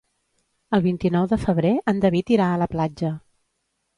El 0.77 0.81
vint-i-nou 0.85 1.27
de 1.33 1.37
febrer 1.43 1.73
en 1.93 2.01
David 2.05 2.33
irà 2.37 2.47
a 2.53 2.57
la 2.63 2.71
platja. 2.75 3.15